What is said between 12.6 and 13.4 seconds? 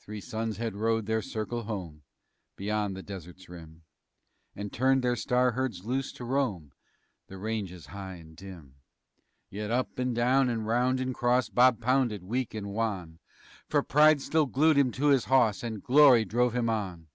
wan,